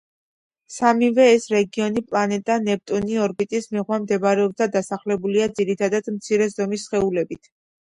[0.77, 7.55] სამივე ეს რეგიონი პლანეტა ნეპტუნის ორბიტის მიღმა მდებარეობს, და „დასახლებულია“ ძირითადად მცირე ზომის სხეულებით.